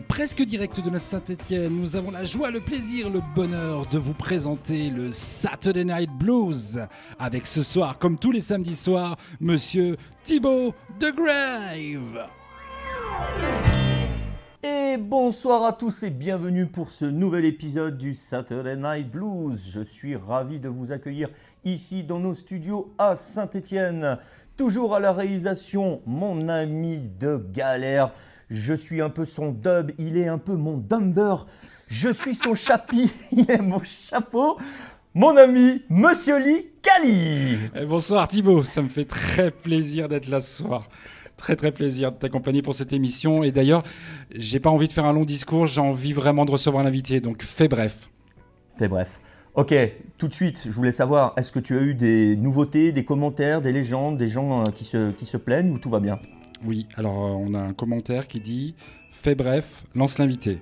[0.00, 4.14] Presque direct de la Saint-Etienne, nous avons la joie, le plaisir, le bonheur de vous
[4.14, 6.80] présenter le Saturday Night Blues
[7.18, 12.26] avec ce soir, comme tous les samedis soirs, Monsieur Thibaut de Grave.
[14.62, 19.68] Et bonsoir à tous et bienvenue pour ce nouvel épisode du Saturday Night Blues.
[19.70, 21.28] Je suis ravi de vous accueillir
[21.64, 24.16] ici dans nos studios à Saint-Étienne.
[24.56, 28.12] Toujours à la réalisation, mon ami de galère.
[28.52, 31.46] Je suis un peu son dub, il est un peu mon dumber.
[31.86, 34.58] Je suis son chapi, il est mon chapeau.
[35.14, 37.56] Mon ami, Monsieur Lee Kali.
[37.74, 40.90] Eh, bonsoir Thibaut, ça me fait très plaisir d'être là ce soir.
[41.38, 43.42] Très très plaisir de t'accompagner pour cette émission.
[43.42, 43.84] Et d'ailleurs,
[44.34, 47.22] j'ai pas envie de faire un long discours, j'ai envie vraiment de recevoir l'invité.
[47.22, 48.10] Donc fais bref.
[48.76, 49.18] Fais bref.
[49.54, 49.74] Ok,
[50.18, 53.62] tout de suite, je voulais savoir, est-ce que tu as eu des nouveautés, des commentaires,
[53.62, 56.18] des légendes, des gens euh, qui se, qui se plaignent ou tout va bien?
[56.64, 58.74] Oui, alors euh, on a un commentaire qui dit
[59.10, 60.60] Fais bref, lance l'invité.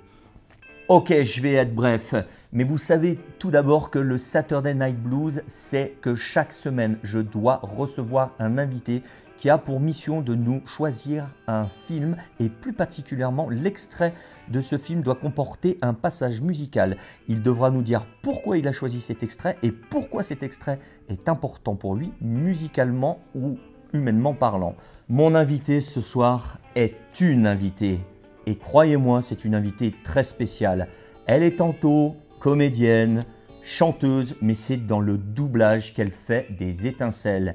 [0.88, 2.14] Ok, je vais être bref.
[2.52, 7.20] Mais vous savez tout d'abord que le Saturday Night Blues, c'est que chaque semaine, je
[7.20, 9.02] dois recevoir un invité
[9.36, 14.12] qui a pour mission de nous choisir un film et plus particulièrement l'extrait
[14.48, 16.96] de ce film doit comporter un passage musical.
[17.28, 20.78] Il devra nous dire pourquoi il a choisi cet extrait et pourquoi cet extrait
[21.08, 23.56] est important pour lui musicalement ou
[23.92, 24.74] humainement parlant.
[25.08, 28.00] Mon invité ce soir est une invitée
[28.46, 30.88] et croyez-moi, c'est une invitée très spéciale.
[31.26, 33.24] Elle est tantôt comédienne,
[33.62, 37.54] chanteuse, mais c'est dans le doublage qu'elle fait des étincelles.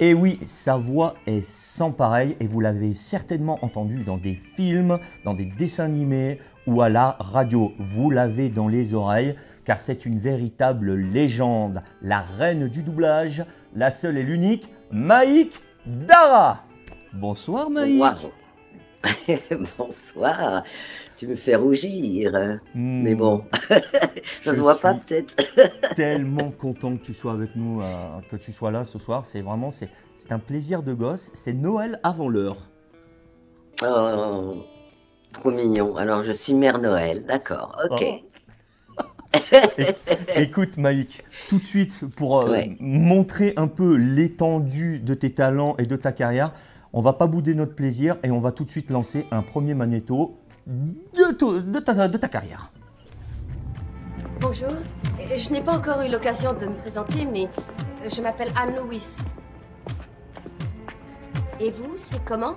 [0.00, 4.98] Et oui, sa voix est sans pareil et vous l'avez certainement entendu dans des films,
[5.24, 7.72] dans des dessins animés ou à la radio.
[7.78, 13.90] Vous l'avez dans les oreilles car c'est une véritable légende, la reine du doublage, la
[13.90, 16.64] seule et l'unique, Maïk Dara.
[17.14, 18.02] Bonsoir Maïk.
[19.78, 20.62] Bonsoir.
[21.16, 22.32] Tu me fais rougir.
[22.74, 23.44] Hmm, Mais bon,
[24.42, 25.34] ça se voit pas peut-être.
[25.96, 29.24] tellement content que tu sois avec nous, euh, que tu sois là ce soir.
[29.24, 31.30] C'est vraiment, c'est, c'est un plaisir de gosse.
[31.32, 32.58] C'est Noël avant l'heure.
[33.82, 34.56] Oh,
[35.32, 35.96] trop mignon.
[35.96, 38.04] Alors je suis Mère Noël, d'accord, ok.
[38.04, 38.27] Oh.
[40.36, 42.76] Écoute Maïk, tout de suite pour euh, Ouais.
[42.80, 46.52] montrer un peu l'étendue de tes talents et de ta carrière,
[46.92, 49.74] on va pas bouder notre plaisir et on va tout de suite lancer un premier
[49.74, 52.72] magnéto de, ta, de ta carrière.
[54.40, 54.68] Bonjour.
[55.36, 59.02] Je n'ai pas encore eu l'occasion de me présenter, mais euh, je m'appelle Anne Louis.
[61.60, 62.54] Et vous, c'est comment?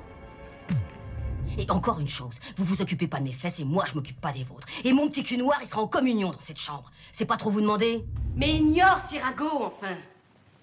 [1.58, 4.20] Et encore une chose, vous vous occupez pas de mes fesses et moi je m'occupe
[4.20, 4.68] pas des vôtres.
[4.84, 6.92] Et mon petit cul noir, il sera en communion dans cette chambre.
[7.12, 8.04] C'est pas trop vous demander
[8.36, 9.96] Mais ignore Sirago, enfin.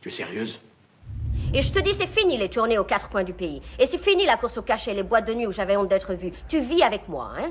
[0.00, 0.60] Tu es sérieuse?
[1.54, 3.62] Et je te dis, c'est fini les tournées aux quatre coins du pays.
[3.78, 6.15] Et c'est fini la course au cachet, les boîtes de nuit où j'avais honte d'être
[6.15, 6.32] vue.
[6.48, 7.50] Tu vis avec moi, hein?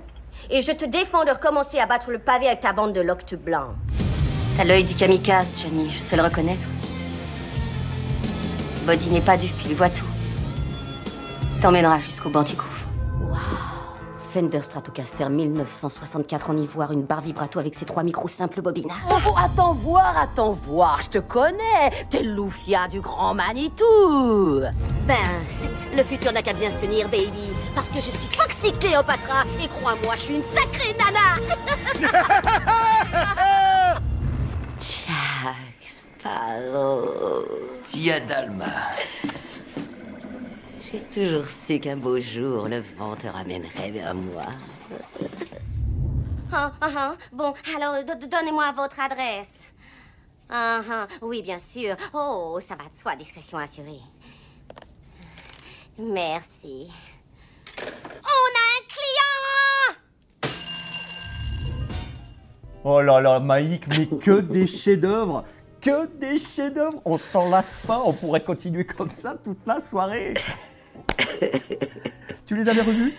[0.50, 3.36] Et je te défends de recommencer à battre le pavé avec ta bande de loctes
[3.36, 3.76] blancs.
[4.56, 6.66] T'as l'œil du kamikaze, Johnny, je sais le reconnaître.
[8.86, 10.06] Body n'est pas dupe, il voit tout.
[11.62, 12.44] T'emmènera jusqu'au banc
[13.20, 13.74] gouffre.
[14.34, 18.98] Fender Stratocaster 1964 en ivoire, une barre vibrato avec ses trois micros simples bobinages.
[19.10, 24.62] Oh, oh, attends voir, attends voir, je te connais T'es Loufia du grand Manitou
[25.08, 25.16] Ben,
[25.96, 27.32] le futur n'a qu'à bien se tenir, baby.
[27.74, 29.44] Parce que je suis Foxy Cléopatra.
[29.64, 31.40] Et crois-moi, je suis une sacrée nana.
[34.80, 37.46] Jack Sparrow
[37.84, 38.66] Tia Dalma.
[40.92, 44.46] J'ai toujours su qu'un beau jour, le vent te ramènerait vers moi.
[46.52, 47.16] Ah, ah, ah.
[47.34, 49.66] Bon, alors, do- do- donnez-moi votre adresse.
[50.50, 51.08] Ah, ah.
[51.22, 51.96] Oui, bien sûr.
[52.14, 54.00] Oh, ça va de soi, discrétion assurée.
[56.00, 56.90] Merci.
[57.80, 59.98] On a un client
[62.86, 65.44] Oh là là, Maïk, mais que des chefs-d'œuvre
[65.82, 70.36] Que des chefs-d'œuvre On s'en lasse pas, on pourrait continuer comme ça toute la soirée.
[72.46, 73.14] tu les avais revus?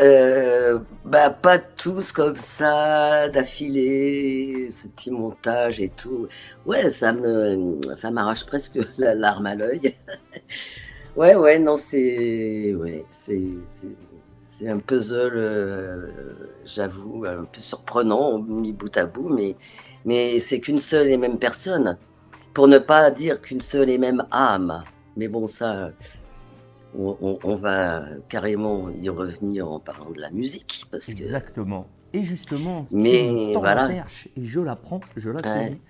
[0.00, 6.28] Euh, bah pas tous comme ça, d'affilée, ce petit montage et tout.
[6.66, 9.94] Ouais, ça me, ça m'arrache presque la larme à l'œil.
[11.16, 13.40] ouais, ouais, non, c'est, ouais, c'est,
[14.38, 16.10] c'est, un puzzle, euh,
[16.64, 19.54] j'avoue, un peu surprenant, mis bout à bout, mais,
[20.04, 21.96] mais c'est qu'une seule et même personne,
[22.52, 24.82] pour ne pas dire qu'une seule et même âme.
[25.16, 25.92] Mais bon, ça,
[26.96, 31.86] on, on- on va carrément y revenir en parlant de la musique, parce que Exactement.
[32.12, 33.82] Et justement, Mais voilà.
[33.82, 35.42] la perche et je la prends, je la Ouais.
[35.42, 35.80] saisis.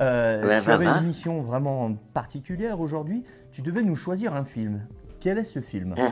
[0.00, 0.98] Euh, Ouais, tu bah, avais va.
[0.98, 3.22] une mission vraiment particulière aujourd'hui.
[3.52, 4.82] Tu devais nous choisir un film.
[5.20, 5.94] Quel est ce film?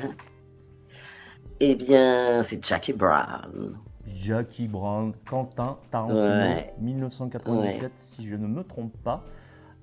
[1.60, 3.78] Eh bien, c'est Jackie Brown.
[4.04, 9.24] Jackie Brown, Quentin Tarantino, 1997, si je ne me trompe pas.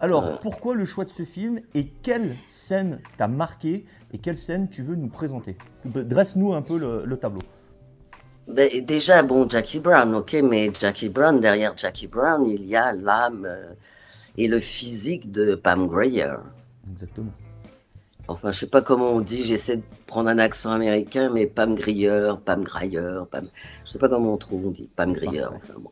[0.01, 3.85] Alors, pourquoi le choix de ce film et quelle scène t'a marqué?
[4.13, 5.57] Et quelle scène tu veux nous présenter?
[5.85, 7.41] Dresse-nous un peu le, tableau.
[8.47, 12.91] Ben, déjà, bon, Jackie Brown, ok, mais Jackie Brown, derrière Jackie Brown, il y a
[12.93, 13.73] l'âme euh,
[14.37, 16.33] et le physique de Pam Grier.
[16.91, 17.31] Exactement.
[18.27, 21.75] Enfin, je sais pas comment on dit, j'essaie de prendre un accent américain, mais Pam
[21.75, 23.45] Grier, Pam Grier, Pam...
[23.85, 25.91] je sais pas comment on trouve, on dit Pam Grier, enfin bon.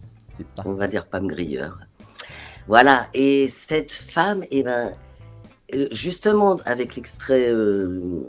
[0.66, 1.68] On va dire Pam Grier.
[2.68, 4.92] Voilà, et cette femme, eh ben,
[5.92, 8.22] justement, avec l'extrait, euh,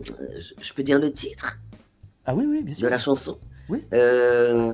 [0.60, 1.58] je peux dire le titre
[2.26, 2.84] Ah oui, oui, bien sûr.
[2.84, 3.38] De la chanson
[3.68, 3.84] Oui.
[3.92, 4.72] Euh,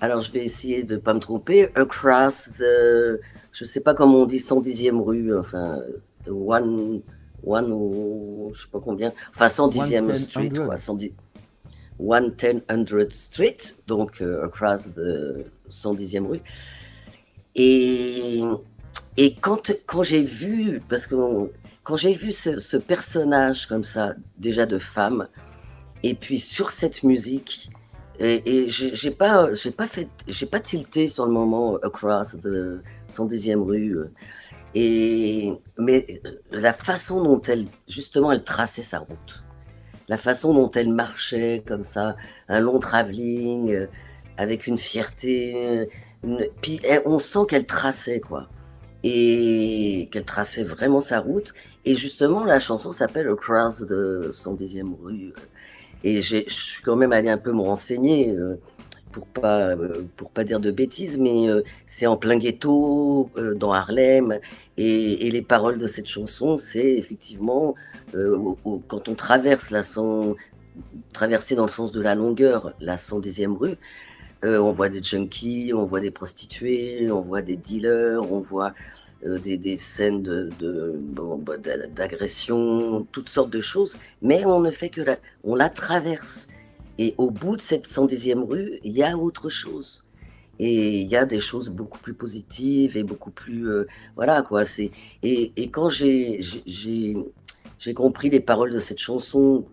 [0.00, 1.68] alors, je vais essayer de ne pas me tromper.
[1.74, 3.20] Across the,
[3.52, 5.80] je sais pas comment on dit, 110e rue, enfin,
[6.28, 7.02] one,
[7.44, 11.12] one je sais pas combien, enfin, 110e street, quoi, 110,
[11.98, 16.40] 110 Street, donc across the 110e rue.
[17.54, 18.42] Et
[19.16, 21.14] et quand, quand j'ai vu, parce que
[21.86, 25.28] quand j'ai vu ce, personnage comme ça, déjà de femme,
[26.02, 27.70] et puis sur cette musique,
[28.18, 33.62] et, j'ai pas, j'ai pas fait, j'ai pas tilté sur le moment Across de 110e
[33.62, 33.98] rue,
[34.74, 39.44] et mais la façon dont elle, justement, elle traçait sa route,
[40.08, 42.16] la façon dont elle marchait comme ça,
[42.48, 43.86] un long travelling,
[44.36, 45.88] avec une fierté,
[46.62, 48.48] puis eh, on sent qu'elle traçait quoi
[49.08, 51.54] et qu'elle traçait vraiment sa route.
[51.86, 55.32] Et justement, la chanson s'appelle Across de 110e rue.
[56.04, 58.56] Et je suis quand même allé un peu me renseigner euh,
[59.12, 63.72] pour pas euh, pour pas dire de bêtises, mais euh, c'est en plein ghetto dans
[63.72, 64.38] Harlem.
[64.76, 67.74] Et, les paroles de cette chanson, c'est effectivement
[68.88, 70.34] quand on traverse la 100,
[71.12, 73.76] traverser dans le sens de la longueur la 110e rue,
[74.44, 78.74] euh, on voit des junkies, on voit des prostituées, on voit des dealers, on voit
[79.26, 80.22] euh, des, scènes
[81.42, 81.56] bah,
[81.94, 86.48] d'agression, de, toutes sortes de choses, mais on ne fait que la, on la traverse.
[86.98, 90.04] Et au bout de cette 110e rue, il y a autre chose.
[90.58, 93.68] Et il y a des choses beaucoup plus positives et beaucoup plus...
[93.68, 94.62] Euh, voilà, quoi.
[95.22, 96.40] Et, et quand j'ai
[97.94, 99.66] compris les paroles de cette chanson,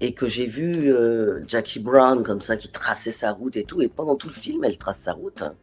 [0.00, 3.82] et que j'ai vu euh, Jackie Brown comme ça qui traçait sa route et tout,
[3.82, 5.42] et pendant tout le film, elle trace sa route.
[5.42, 5.54] Hein.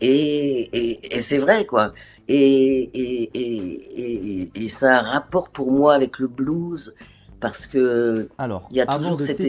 [0.00, 1.92] Et, et, c'est vrai, quoi.
[2.28, 2.90] Et,
[3.34, 6.94] et, et, c'est un rapport pour moi avec le blues,
[7.40, 9.40] parce que Alors, il y a toujours de cette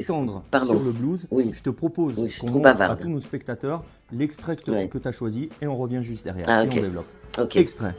[0.50, 0.72] Pardon.
[0.72, 1.52] sur le blues, oui.
[1.54, 5.68] je te propose qu'on montre à tous nos spectateurs l'extrait que, tu as choisi, et
[5.68, 7.08] on revient juste derrière, ah, et on développe.
[7.56, 7.96] Extrait.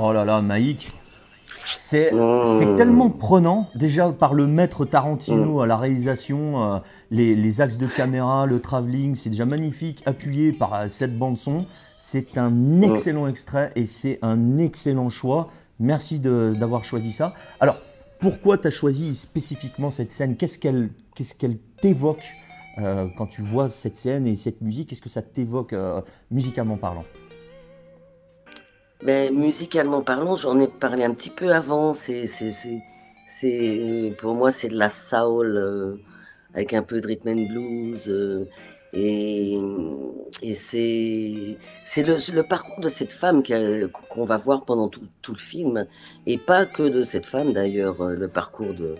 [0.00, 0.92] Oh là là, Maïk,
[1.66, 2.76] c'est mmh.
[2.76, 5.62] tellement prenant, déjà par le maître Tarantino mmh.
[5.62, 6.78] à la réalisation, euh,
[7.10, 11.66] les, axes de caméra, le travelling, c'est déjà magnifique, appuyé par euh, cette bande-son.
[11.98, 12.84] C'est un mmh.
[12.84, 15.48] excellent extrait et c'est un excellent choix.
[15.80, 17.34] Merci d'avoir choisi ça.
[17.58, 17.78] Alors,
[18.20, 20.36] pourquoi tu as choisi spécifiquement cette scène?
[20.36, 20.90] Qu'est-ce qu'elle
[21.38, 22.36] qu'elle t'évoque
[22.78, 24.90] euh, quand tu vois cette scène et cette musique?
[24.90, 25.74] Qu'est-ce que ça t'évoque
[26.30, 27.04] musicalement parlant?
[29.02, 31.92] Ben, musicalement parlant, j'en ai parlé un petit peu avant.
[31.92, 32.82] C'est, c'est, c'est,
[33.26, 35.96] c'est pour moi, c'est de la soul euh,
[36.54, 38.08] avec un peu de rhythm and blues.
[38.08, 38.46] Euh,
[38.92, 39.58] et,
[40.42, 43.42] et c'est, c'est le, le, parcours de cette femme
[43.92, 45.86] qu'on va voir pendant tout, tout, le film.
[46.26, 48.96] Et pas que de cette femme d'ailleurs, euh, le parcours de,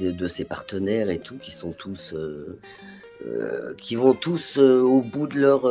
[0.00, 2.14] de, de, ses partenaires et tout, qui sont tous.
[2.14, 2.58] Euh,
[3.78, 5.62] qui vont tous au bout de leur.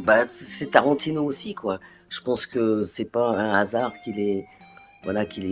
[0.00, 4.46] bah, c'est Tarantino aussi, quoi je pense que c'est pas un hasard qu'il ait,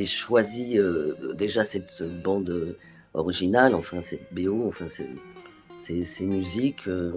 [0.06, 2.76] choisi euh, déjà cette bande
[3.14, 6.88] originale, enfin cette BO, enfin ces, musiques.
[6.88, 7.16] Euh,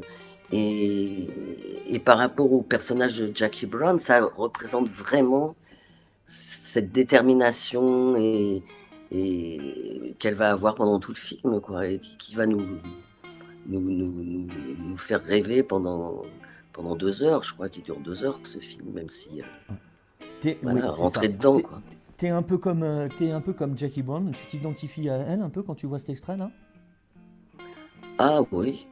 [0.51, 5.55] et, par rapport au personnage de Jackie Brown, ça représente vraiment
[6.25, 8.63] cette détermination et,
[10.19, 12.79] qu'elle va avoir pendant tout le film, quoi, et qui va nous,
[14.97, 16.23] faire rêver pendant,
[16.75, 17.41] pendant deux heures.
[17.41, 19.41] Je crois qu'il dure deux heures ce film, même si.
[19.41, 21.81] Euh, voilà, rentrer dedans, quoi.
[22.17, 24.31] T'es un peu comme euh, es un peu comme Jackie Brown.
[24.31, 26.51] Tu t'identifies à elle un peu quand tu vois cet extrait là?
[28.17, 28.87] Ah oui,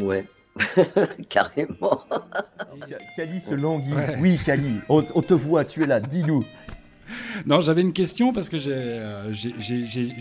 [0.00, 0.26] ouais.
[1.28, 2.02] Carrément.
[3.16, 3.94] Cali se languit.
[4.20, 6.44] Oui, Cali, on, te voit, tu es là, dis-nous.
[7.46, 9.32] Non, j'avais une question parce que j'ai euh,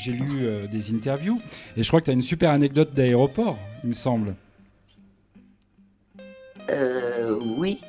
[0.07, 1.41] lu euh, des interviews
[1.75, 4.35] et je crois que tu as une super anecdote d'aéroport, il me semble.
[6.69, 7.79] Euh, oui,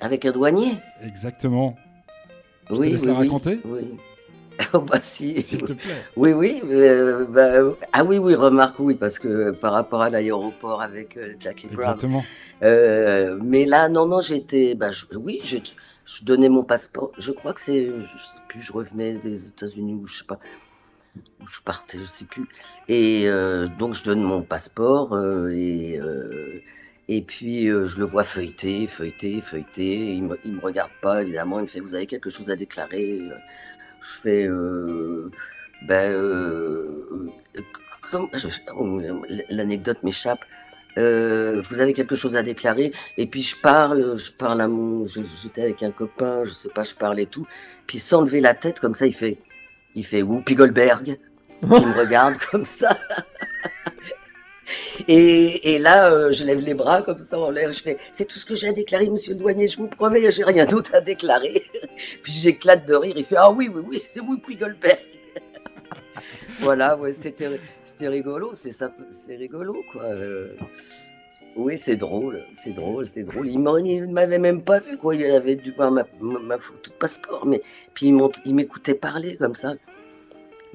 [0.00, 0.76] avec un douanier.
[1.02, 1.76] Exactement.
[2.68, 3.96] Je oui, te laisse oui, la raconter Oui.
[4.72, 5.42] Oh, bah si.
[5.42, 6.02] S'il te plaît.
[6.16, 6.62] Oui, oui.
[6.64, 11.34] Euh, bah, ah oui, oui, remarque, oui, parce que par rapport à l'aéroport avec euh,
[11.38, 11.80] Jackie Brown.
[11.80, 12.24] Exactement.
[12.62, 14.74] Euh, mais là, non, non, j'étais.
[14.74, 15.58] Bah, oui, je,
[16.04, 17.12] je, donnais mon passeport.
[17.18, 17.86] Je crois que c'est.
[17.86, 20.38] Je sais plus, je revenais des États-Unis ou je sais pas.
[21.42, 22.48] Où je partais, je sais plus.
[22.88, 23.28] Et
[23.78, 25.18] donc, je donne mon passeport
[25.50, 26.00] et.
[27.08, 30.14] Et puis je le vois feuilleter, feuilleter, feuilleter.
[30.14, 31.58] Il me, il me regarde pas, évidemment.
[31.60, 33.20] Il me fait Vous avez quelque chose à déclarer?
[34.00, 34.46] Je fais.
[34.46, 35.30] Euh,
[35.82, 37.30] ben, euh,
[38.10, 38.28] comme,
[38.76, 39.00] oh,
[39.50, 40.44] l'anecdote m'échappe.
[40.98, 42.92] Euh, vous avez quelque chose à déclarer?
[43.18, 46.84] Et puis je parle, je parle à mon, j'étais avec un copain, je sais pas,
[46.84, 47.46] je parle et tout.
[47.86, 49.38] Puis sans lever la tête, comme ça, il fait,
[49.94, 51.18] il fait Whoopi Goldberg.
[51.62, 52.96] il me regarde comme ça.
[55.08, 57.72] Et, là, euh, je lève les bras comme ça en l'air.
[57.72, 59.68] Je fais, c'est tout ce que j'ai à déclarer, monsieur le douanier.
[59.68, 61.64] Je vous promets, j'ai rien d'autre à déclarer.
[62.22, 63.14] Puis j'éclate de rire.
[63.16, 64.98] Il fait, ah oui, oui, oui, c'est Whoopi Goldberg.
[66.60, 68.52] voilà, ouais, c'était, c'était rigolo.
[68.54, 70.04] C'est rigolo, quoi.
[70.04, 70.54] Euh,
[71.56, 73.48] oui, c'est drôle, c'est drôle, c'est drôle.
[73.48, 75.14] Il m'avait même pas vu, quoi.
[75.14, 77.62] Il avait dû voir ma, ma, photo de passeport, mais
[77.94, 78.12] puis
[78.44, 79.74] il m'écoutait parler comme ça.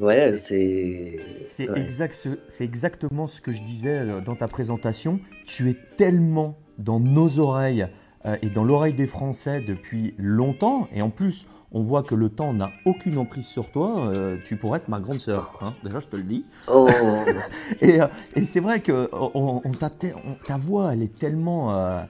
[0.01, 1.19] Ouais, c'est.
[1.39, 2.27] C'est exact,
[2.59, 5.19] exactement ce que je disais euh, dans ta présentation.
[5.45, 7.87] Tu es tellement dans nos oreilles
[8.25, 10.87] euh, et dans l'oreille des Français depuis longtemps.
[10.91, 14.07] Et en plus, on voit que le temps n'a aucune emprise sur toi.
[14.07, 15.59] Euh, tu pourrais être ma grande sœur.
[15.61, 15.75] Hein.
[15.83, 16.45] Déjà, je te le dis.
[16.67, 16.87] Oh.
[17.81, 17.99] et,
[18.35, 19.61] et c'est vrai que on,
[20.47, 22.07] ta voix, elle est tellement.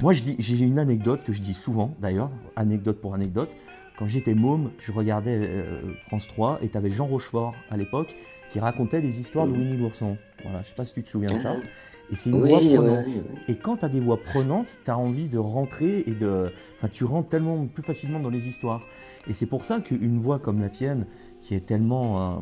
[0.00, 3.50] Moi, j'ai une anecdote que je dis souvent, d'ailleurs, anecdote pour anecdote.
[3.98, 8.14] Quand j'étais môme, je regardais euh, France 3 et tu avais Jean Rochefort à l'époque
[8.48, 10.16] qui racontait des histoires de Winnie l'ourson.
[10.42, 11.56] Voilà, je ne sais pas si tu te souviens de ça.
[12.10, 13.06] Et c'est une voix prenante.
[13.48, 16.52] Et quand tu as des voix prenantes, tu as envie de rentrer et de.
[16.76, 18.82] Enfin, tu rentres tellement plus facilement dans les histoires.
[19.26, 21.06] Et c'est pour ça qu'une voix comme la tienne,
[21.42, 22.40] qui est tellement euh,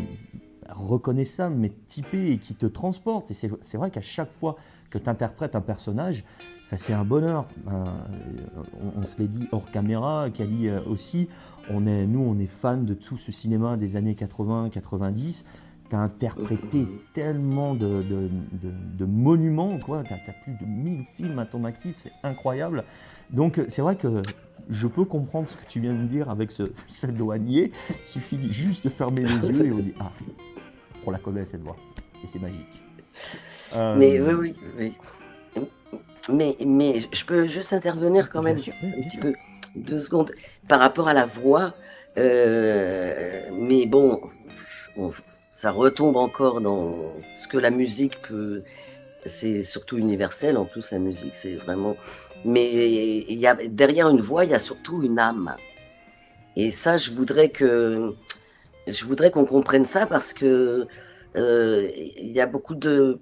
[0.70, 4.56] reconnaissable, mais typée et qui te transporte, et c'est vrai qu'à chaque fois
[4.90, 6.22] que tu interprètes un personnage,
[6.74, 7.46] c'est un bonheur.
[7.68, 7.84] Euh,
[8.96, 11.28] on, se l'est dit hors caméra, Kali euh, aussi.
[11.70, 15.44] On est, nous, on est fans de tout ce cinéma des années 80-90.
[15.88, 18.04] Tu as interprété tellement de,
[19.06, 20.02] monuments, quoi.
[20.02, 22.82] Tu as, plus de 1000 films à ton actif, c'est incroyable.
[23.30, 24.22] Donc, c'est vrai que
[24.68, 26.64] je peux comprendre ce que tu viens de dire avec ce,
[27.06, 27.70] douanier.
[27.90, 30.10] Il suffit juste de fermer les yeux et on dit Ah,
[31.06, 31.76] on la connaît cette voix.
[32.24, 32.82] Et c'est magique.
[33.72, 34.92] Mais oui, oui, oui.
[36.28, 39.34] Mais, mais je peux juste intervenir quand même un petit peu,
[39.76, 40.32] deux secondes,
[40.68, 41.74] par rapport à la voix.
[42.18, 44.20] Euh, mais bon,
[45.52, 48.62] ça retombe encore dans ce que la musique peut.
[49.24, 51.96] C'est surtout universel en plus, la musique, c'est vraiment.
[52.44, 55.56] Mais il y a, derrière une voix, il y a surtout une âme.
[56.56, 58.14] Et ça, je voudrais que.
[58.86, 60.86] Je voudrais qu'on comprenne ça parce que
[61.36, 63.18] euh, il y a beaucoup de,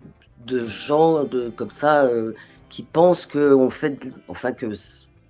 [0.46, 2.04] de gens de, comme ça.
[2.04, 2.34] Euh,
[2.74, 4.66] qui pensent qu'on fait, enfin que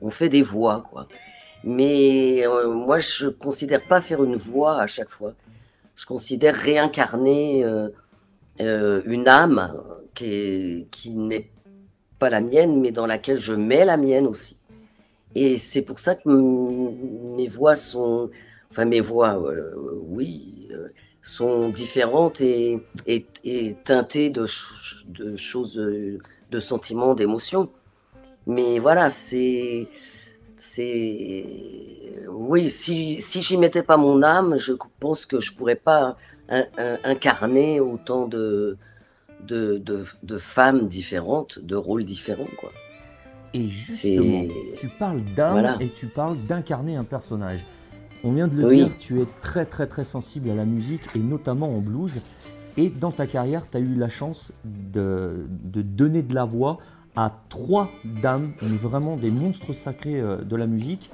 [0.01, 1.07] on fait des voix, quoi.
[1.63, 5.35] Mais euh, moi, je considère pas faire une voix à chaque fois.
[5.95, 7.91] Je considère réincarner euh,
[8.63, 9.79] euh, une âme
[10.15, 11.51] qui, n'est
[12.19, 14.57] pas la mienne, mais dans laquelle je mets la mienne aussi.
[15.35, 16.27] Et c'est pour ça que
[17.37, 18.31] mes voix sont,
[18.71, 19.39] enfin mes voix,
[20.09, 20.69] oui,
[21.21, 24.47] sont différentes et, et, et teintées de,
[25.09, 25.79] de choses
[26.55, 27.69] de sentiments, d'émotions.
[28.47, 29.89] Mais voilà, c'est.
[30.57, 31.45] c'est
[32.29, 36.17] Oui, si, si j'y mettais pas mon âme, je pense que je pourrais pas
[37.05, 38.77] incarner autant de,
[39.47, 39.83] de,
[40.23, 42.53] de, femmes différentes, de rôles différents.
[42.59, 42.71] Quoi.
[43.55, 44.47] Et justement,
[44.77, 47.65] tu parles d'âme et tu parles d'incarner un personnage.
[48.23, 51.19] On vient de le dire, tu es très très très sensible à la musique et
[51.19, 52.21] notamment en blues.
[52.77, 56.79] Et dans ta carrière, tu as eu la chance de, donner de la voix
[57.17, 61.11] à trois dames, mais vraiment des monstres sacrés euh, de la musique.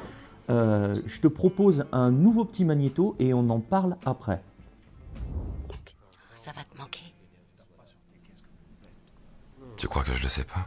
[0.49, 4.43] Euh, je te propose un nouveau petit magnéto et on en parle après.
[6.35, 7.15] Ça va te manquer.
[9.77, 10.67] Tu crois que je le sais pas?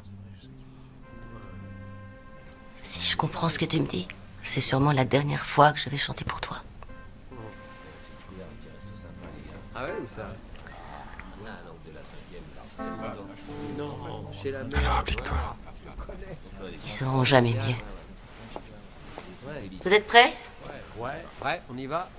[2.82, 4.08] Si je comprends ce que tu me dis,
[4.44, 6.58] c'est sûrement la dernière fois que je vais chanter pour toi.
[9.76, 10.28] Ah ouais, ou ça
[11.44, 11.52] Non,
[11.84, 12.63] chez la mère.
[14.76, 15.56] Alors applique-toi.
[16.86, 17.76] Ils seront jamais mieux.
[19.84, 20.34] Vous êtes prêts?
[20.98, 22.10] Ouais, ouais, on y va.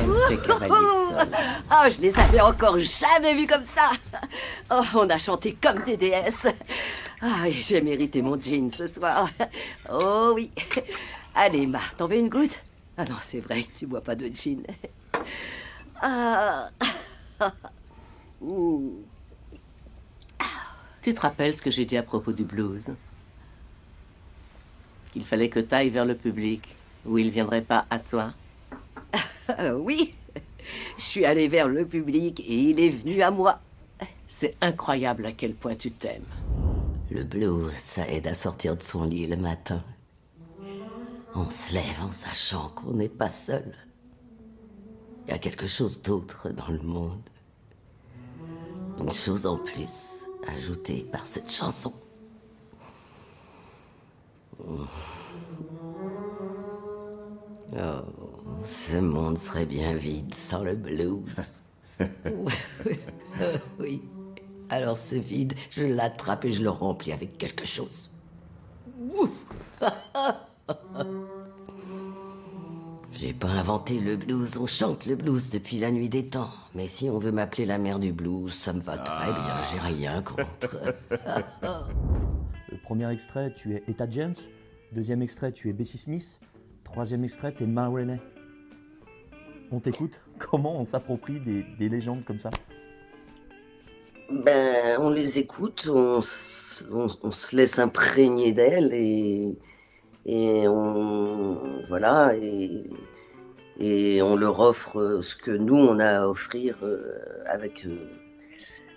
[0.00, 3.90] Oh, je les avais encore jamais vus comme ça.
[4.70, 6.46] Oh, on a chanté comme des déesses.
[7.20, 9.28] Ah, j'ai mérité mon jean ce soir.
[9.90, 10.50] Oh oui.
[11.34, 12.62] Allez, Ma, t'en veux une goutte?
[12.96, 14.62] Ah non, c'est vrai, tu bois pas de gin.
[21.02, 22.90] Tu te rappelles ce que j'ai dit à propos du blues?
[25.12, 28.32] Qu'il fallait que tu ailles vers le public, où il viendrait pas à toi?
[29.58, 30.14] Euh, oui,
[30.96, 33.60] je suis allée vers le public et il est venu à moi.
[34.26, 36.24] C'est incroyable à quel point tu t'aimes.
[37.10, 39.84] Le blues, ça aide à sortir de son lit le matin.
[41.34, 43.74] On se lève en sachant qu'on n'est pas seul.
[45.26, 47.22] Il y a quelque chose d'autre dans le monde.
[48.98, 51.92] Une chose en plus, ajoutée par cette chanson.
[57.76, 58.04] Oh,
[58.64, 61.54] ce monde serait bien vide sans le blues.
[63.78, 64.02] oui.
[64.68, 68.10] Alors ce vide, je l'attrape et je le remplis avec quelque chose.
[69.16, 69.44] Ouf.
[73.16, 76.50] J'ai pas inventé le blues, on chante le blues depuis la nuit des temps.
[76.74, 79.78] Mais si on veut m'appeler la mère du blues, ça me va très bien, j'ai
[79.78, 80.76] rien contre.
[82.70, 84.34] Le premier extrait, tu es Etta James.
[84.92, 86.40] Deuxième extrait, tu es Bessie Smith.
[86.84, 88.20] Troisième extrait, tu es Ma Rainey.
[89.70, 92.50] On t'écoute Comment on s'approprie des, des légendes comme ça?
[94.30, 96.18] Ben, on les écoute, on-
[96.92, 99.56] on se laisse imprégner d'elles et,
[100.26, 102.90] et on voilà et,
[103.78, 107.96] et on leur offre ce que nous on a à offrir euh, avec euh,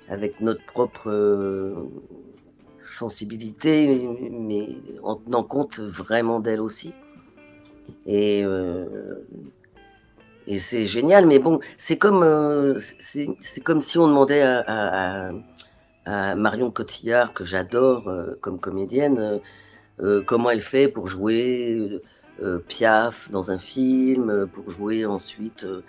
[0.10, 1.74] avec notre propre euh,
[2.80, 4.70] sensibilité, mais,
[5.04, 6.94] en tenant compte vraiment d'elles aussi.
[8.06, 8.86] Et euh,
[10.48, 15.32] et c'est génial, mais bon, c'est comme, euh, c'est comme si on demandait à,
[16.36, 19.40] Marion Cotillard, que j'adore euh, comme comédienne, euh,
[20.00, 22.02] euh, comment elle fait pour jouer euh, euh,
[22.68, 25.82] Piaf dans un film, euh, pour jouer ensuite euh,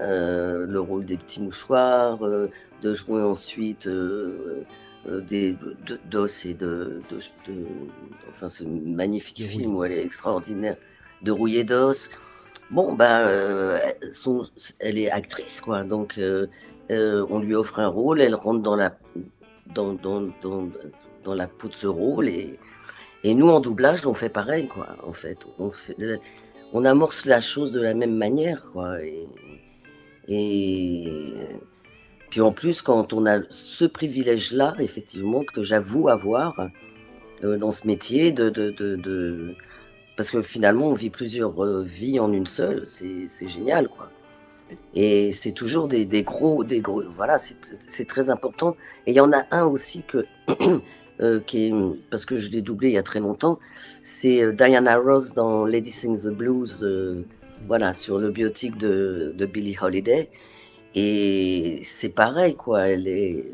[0.00, 2.48] euh, le rôle des petits mouchoirs, euh,
[2.82, 4.64] de jouer ensuite euh,
[5.08, 5.52] euh, des
[5.86, 7.66] de- d'os et de, de, de-
[8.28, 10.76] enfin ce magnifique film où elle est extraordinaire,
[11.22, 12.10] de rouillé d'os.
[12.70, 13.78] Bon, ben, euh,
[14.12, 14.48] son-
[14.80, 15.84] elle est actrice, quoi.
[15.84, 16.46] Donc, euh,
[16.90, 18.96] euh, on lui offre un rôle, elle rentre dans la,
[19.74, 20.68] dans, dans, dans,
[21.22, 22.28] dans la peau de ce rôle.
[22.30, 22.58] Et,
[23.24, 24.96] et nous, en doublage, on fait pareil, quoi.
[25.06, 25.70] En fait, on,
[26.72, 28.96] on amorce la chose de la même manière, quoi.
[30.28, 31.34] Et,
[32.30, 36.68] puis en plus, quand on a ce privilège-là, effectivement, que j'avoue avoir
[37.44, 39.54] euh, dans ce métier, de,
[40.16, 44.10] parce que finalement, on vit plusieurs euh, vies en une seule, c'est génial, quoi.
[44.94, 48.76] Et c'est toujours des, gros, des gros, voilà, c'est très important.
[49.06, 50.24] Et il y en a un aussi que,
[51.20, 51.72] euh, qui
[52.10, 53.58] parce que je l'ai doublé il y a très longtemps,
[54.02, 57.24] c'est euh, Diana Ross dans Lady Sings the Blues, euh,
[57.68, 60.30] voilà, sur le biotique de, de Billie Holiday.
[60.94, 62.88] Et c'est pareil, quoi.
[62.88, 63.44] Elle est,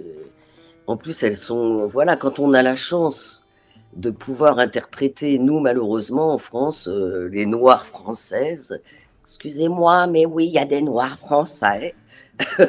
[0.87, 3.47] en plus, elles sont, voilà, quand on a la chance
[3.95, 8.81] de pouvoir interpréter, nous, malheureusement, en France, les Noires françaises.
[9.23, 11.95] Excusez-moi, mais oui, il y a des Noirs français.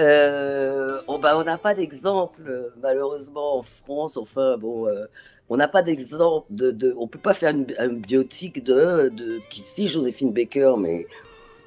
[0.00, 4.16] Euh, oh, bah, on n'a pas d'exemple, malheureusement, en France.
[4.16, 5.04] Enfin, bon, euh,
[5.48, 6.94] on n'a pas d'exemple de, de.
[6.98, 9.12] On peut pas faire une- un biotique de,
[9.64, 11.06] Si, Joséphine Baker, mais.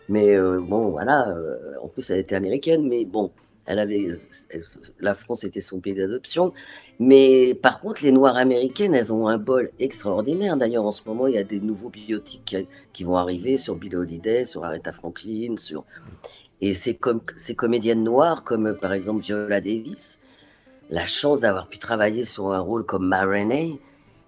[0.09, 1.35] Mais euh, bon, voilà.
[1.81, 3.31] en plus, elle était américaine, mais bon,
[3.65, 4.09] elle avait.
[4.99, 6.53] la France était son pays d'adoption.
[6.99, 10.57] Mais par contre, les Noires américaines, elles ont un bol extraordinaire.
[10.57, 13.75] D'ailleurs, en ce moment, il y a des nouveaux biotiques qui, qui vont arriver sur
[13.75, 15.83] Bill Holiday, sur Aretha Franklin, sur.
[16.61, 16.95] Et ces
[17.55, 20.19] comédiennes noires, comme par exemple Viola Davis,
[20.89, 23.25] la chance d'avoir pu travailler sur un rôle comme Ma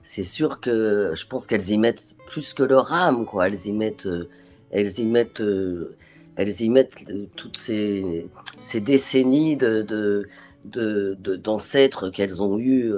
[0.07, 3.47] c'est sûr que je pense qu'elles y mettent plus que leur âme, quoi.
[3.47, 4.29] Elles y mettent, euh,
[4.71, 5.97] elles y mettent, euh,
[6.37, 8.29] elles y mettent euh, toutes ces,
[8.75, 9.57] décennies
[10.63, 12.93] d'ancêtres qu'elles ont eu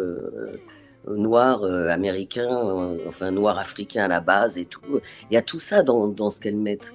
[1.08, 5.02] noirs américains, enfin noirs africains à la base et tout.
[5.32, 6.94] Il y a tout ça dans ce qu'elles mettent.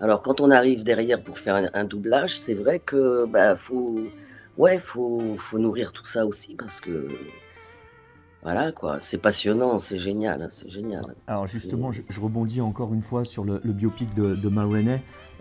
[0.00, 4.00] Alors quand on arrive derrière pour faire un, un doublage, c'est vrai que bah faut
[4.56, 7.06] ouais faut, faut nourrir tout ça aussi parce que
[8.42, 11.04] voilà quoi, c'est passionnant, c'est génial, hein, c'est génial.
[11.26, 14.50] Alors justement, je, je rebondis encore une fois sur le, le biopic de, de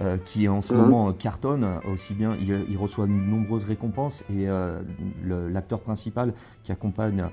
[0.02, 0.82] euh, qui en ce Mhm.
[0.82, 2.36] moment euh, cartonne aussi bien.
[2.42, 4.80] Il, il reçoit de nombreuses récompenses et euh,
[5.26, 7.26] l'acteur principal qui accompagne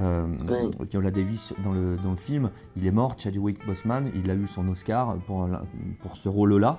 [0.00, 0.70] euh, Ouais.
[0.90, 4.10] Viola Davis dans le, dans le film, il est mort, Chadwick Boseman.
[4.14, 5.48] Il a eu son Oscar pour,
[6.00, 6.78] pour ce rôle-là.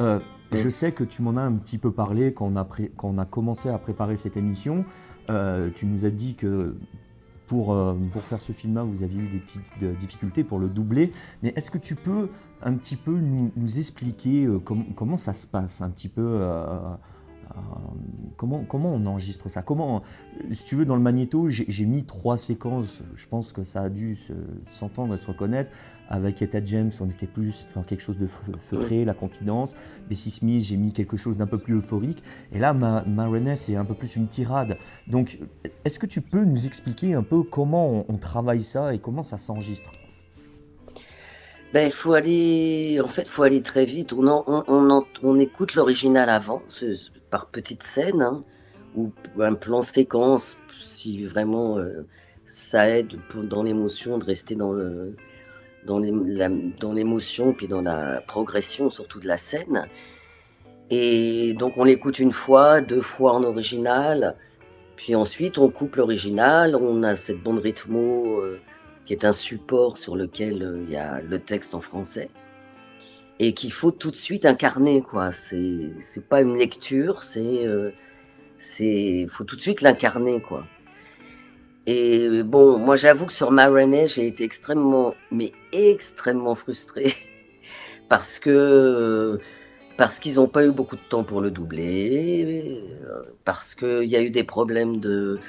[0.00, 0.20] Euh,
[0.52, 3.08] Je sais que tu m'en as un petit peu parlé quand on a, pré- quand
[3.08, 4.84] on a commencé à préparer cette émission.
[5.30, 6.76] Euh, tu nous as dit que
[7.46, 11.12] pour, euh, pour faire ce film-là, vous aviez eu des petites difficultés pour le doubler.
[11.42, 12.28] Mais est-ce que tu peux
[12.62, 16.40] un petit peu nous, nous expliquer com- comment ça se passe un petit peu
[18.36, 19.62] comment, comment on enregistre ça?
[19.62, 20.02] Comment,
[20.40, 23.02] euh, si tu veux, dans le magnéto, j'ai mis trois séquences.
[23.14, 24.32] Je pense que ça a dû se-
[24.66, 25.70] s'entendre et se reconnaître.
[26.08, 29.74] Avec Etta James, on était plus dans quelque chose de fe- feutré, la confidence.
[30.10, 32.22] Bessie Smith, j'ai mis quelque chose d'un peu plus euphorique.
[32.52, 33.04] Et là, ma,
[33.56, 34.76] c'est un peu plus une tirade.
[35.06, 35.38] Donc,
[35.84, 39.22] est-ce que tu peux nous expliquer un peu comment on, on travaille ça et comment
[39.22, 39.90] ça s'enregistre?
[41.72, 44.12] Ben, il faut aller, en fait, faut aller très vite.
[44.12, 46.60] On, en- on, on, écoute l'original avant,
[47.32, 48.44] par petites scènes, hein,
[48.94, 52.06] ou un plan séquence, si vraiment euh,
[52.46, 54.74] ça aide dans l'émotion de rester dans
[55.84, 59.88] dans l'émotion, puis dans la progression surtout de la scène.
[60.90, 64.36] Et donc on l'écoute une fois, deux fois en original,
[64.94, 68.40] puis ensuite on coupe l'original, on a cette bande rythmo.
[68.42, 68.60] euh,
[69.04, 72.28] qui est un support sur lequel euh, il y a le texte en français
[73.42, 75.32] et qu'il faut tout de suite incarner quoi.
[75.32, 77.90] C'est pas une lecture, c'est euh,
[78.56, 80.64] c'est faut tout de suite l'incarner quoi.
[81.86, 83.66] Et bon, moi j'avoue que sur Ma
[84.06, 87.14] j'ai été extrêmement mais extrêmement frustrée
[88.08, 89.40] parce que
[89.96, 94.14] parce qu'ils n'ont pas eu beaucoup de temps pour le doubler, euh, parce qu'il y
[94.16, 95.40] a eu des problèmes de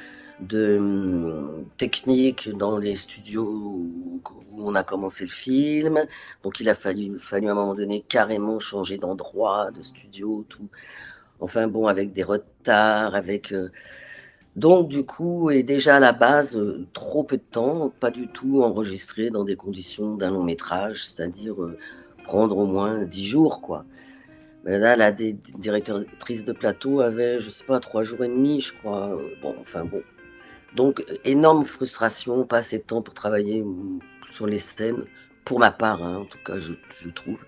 [0.47, 4.21] de hum, technique dans les studios où
[4.57, 6.05] on a commencé le film.
[6.43, 10.69] Donc il a fallu, fallu à un moment donné carrément changer d'endroit, de studio, tout.
[11.39, 13.51] Enfin bon, avec des retards, avec...
[13.53, 13.69] euh,
[14.55, 18.27] Donc du coup, et déjà à la base, euh, trop peu de temps, pas du
[18.27, 21.77] tout enregistré dans des conditions d'un long métrage, c'est-à-dire euh,
[22.23, 23.85] prendre au moins dix jours, quoi.
[24.65, 28.73] Mais là, la directrice de plateau avait, je sais pas, trois jours et demi, je
[28.73, 29.17] crois.
[29.41, 30.01] Bon, enfin bon.
[30.75, 33.99] Donc, énorme frustration, pas assez de temps pour travailler mm,
[34.31, 35.05] sur les scènes,
[35.45, 36.73] pour ma part, hein, en tout cas, je,
[37.09, 37.45] trouve.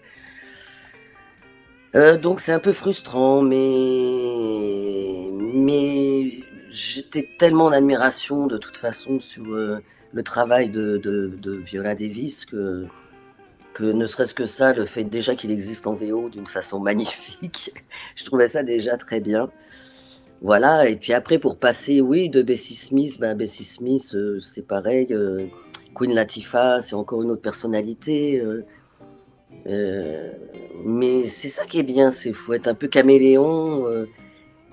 [1.96, 9.20] Euh, donc, c'est un peu frustrant, mais, mais j'étais tellement en admiration de toute façon
[9.20, 9.80] sur euh,
[10.14, 12.88] le travail de Viola Davis que,
[13.76, 17.74] que ne serait-ce que ça, le fait déjà qu'il existe en VO d'une façon magnifique,
[18.16, 19.52] je trouvais ça déjà très bien.
[20.46, 24.68] Voilà, et puis après, pour passer, oui, de Bessie Smith, ben Bessie Smith, euh, c'est
[24.68, 25.08] pareil.
[25.10, 25.48] euh,
[25.96, 28.40] Queen Latifah, c'est encore une autre personnalité.
[29.66, 30.32] euh,
[30.86, 33.88] mais c'est ça qui est bien, c'est faut être un peu caméléon.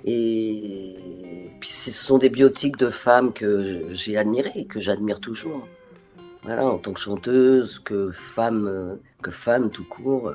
[0.05, 5.67] et puis ce sont des biotiques de femmes que j'ai admirées, que j'admire toujours.
[6.43, 10.35] Voilà, en tant que chanteuse, que femme, que femme tout court,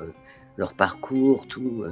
[0.56, 1.84] leur parcours, tout.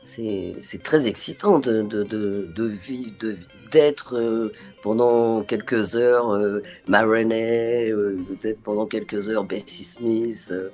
[0.00, 3.36] C'est très excitant de, de, de, de vivre, de-
[3.70, 10.48] d'être euh, pendant quelques heures euh, Ma Renée, euh, d'être pendant quelques heures Bessie Smith,
[10.52, 10.70] euh,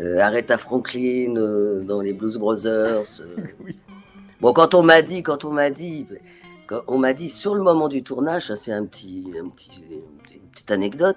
[0.00, 3.20] euh, Aretha Franklin euh, dans les Blues Brothers.
[3.20, 3.36] euh.
[4.40, 6.06] Bon, quand on m'a dit, quand on m'a dit,
[6.66, 9.82] quand on m'a dit sur le moment du tournage, ça c'est un petit, un petit,
[9.90, 11.16] une petite anecdote.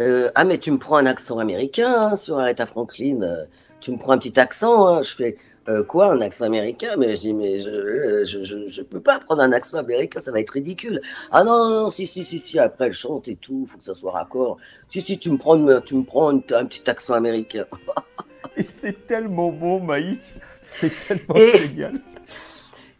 [0.00, 3.44] euh, ah mais tu me prends un accent américain hein, sur Aretha Franklin, euh,
[3.80, 4.86] tu me prends un petit accent.
[4.88, 5.02] hein.
[5.02, 5.36] Je fais
[5.68, 6.94] euh, quoi, un accent américain?
[6.98, 10.20] Mais je dis, mais je, euh, je, je, je peux pas prendre un accent américain,
[10.20, 11.00] ça va être ridicule.
[11.30, 13.84] Ah non, non, non, si, si, si, si, après elle chante et tout, faut que
[13.84, 14.58] ça soit raccord.
[14.88, 17.66] Si, si, tu me prends, tu me prends un petit accent américain.
[18.56, 20.34] Et c'est tellement beau, Maïs.
[20.60, 21.94] C'est tellement Et- génial.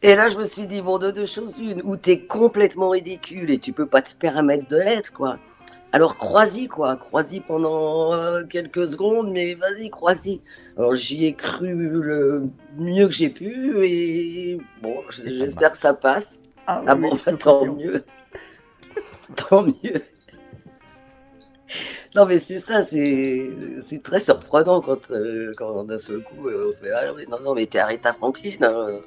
[0.02, 3.50] Et là, je me suis dit, bon, de deux choses une, où t'es complètement ridicule
[3.50, 5.38] et tu peux pas te permettre de l'être, quoi.
[5.94, 6.96] Alors, crois-y, quoi.
[6.96, 10.40] Crois-y pendant euh, quelques secondes, mais vas-y, crois-y.
[10.76, 16.40] Alors, j'y ai cru le mieux que j'ai pu et bon, j'espère que ça passe.
[16.66, 18.04] Ah, Ah bon, tant mieux.
[19.36, 20.02] tant mieux.
[22.16, 26.80] Non, mais c'est ça, c'est très surprenant quand, euh, quand d'un seul coup, euh, on
[26.80, 28.56] fait Ah oui, non, non, mais t'es Aretha Franklin.
[28.62, 29.00] hein.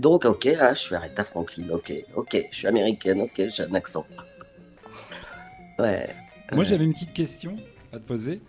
[0.00, 3.74] Donc, ok, ah, je suis Aretha Franklin, ok, ok, je suis américaine, ok, j'ai un
[3.74, 4.06] accent.
[5.78, 6.08] Ouais.
[6.52, 7.56] Moi, j'avais une petite question
[7.92, 8.40] à te poser.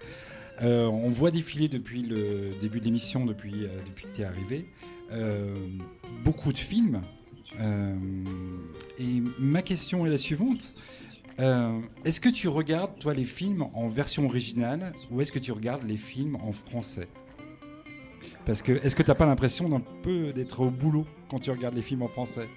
[0.61, 4.25] Euh, on voit défiler depuis le début de l'émission, depuis, euh, depuis que tu es
[4.25, 4.69] arrivé,
[5.11, 5.53] euh,
[6.23, 7.01] beaucoup de films.
[7.59, 10.77] Et ma question est la suivante.
[11.37, 15.83] Est-ce que tu regardes, toi, les films en version originale ou est-ce que tu regardes
[15.83, 17.07] les films en français?
[18.45, 21.49] Parce que, est-ce que tu n'as pas l'impression d'un peu d'être au boulot quand tu
[21.49, 22.47] regardes les films en français?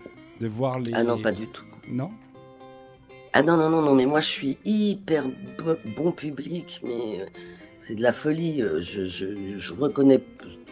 [0.41, 0.93] De voir les.
[0.95, 1.65] Ah non, pas du tout.
[1.89, 2.11] Non?
[3.33, 5.25] Ah non, non, non, non, mais moi je suis hyper
[5.59, 7.27] bo- bon public, mais euh,
[7.79, 8.63] c'est de la folie.
[8.63, 10.21] euh, Je, je, je reconnais